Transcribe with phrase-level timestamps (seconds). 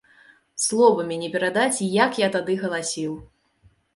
[0.63, 3.13] Словамі не перадаць, як я тады галасіў!